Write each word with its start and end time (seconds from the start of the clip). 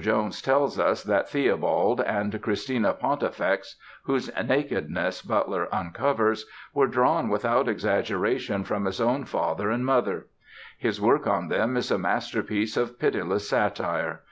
Jones 0.00 0.40
tells 0.40 0.78
us 0.78 1.02
that 1.04 1.28
Theobald 1.28 2.00
and 2.00 2.40
Christina 2.40 2.94
Pontifex, 2.94 3.76
whose 4.04 4.30
nakedness 4.42 5.20
Butler 5.20 5.68
uncovers, 5.70 6.46
were 6.72 6.86
drawn 6.86 7.28
without 7.28 7.68
exaggeration 7.68 8.64
from 8.64 8.86
his 8.86 9.02
own 9.02 9.26
father 9.26 9.68
and 9.70 9.84
mother. 9.84 10.28
His 10.78 10.98
work 10.98 11.26
on 11.26 11.48
them 11.48 11.76
is 11.76 11.90
a 11.90 11.98
masterpiece 11.98 12.78
of 12.78 12.98
pitiless 12.98 13.46
satire. 13.50 14.22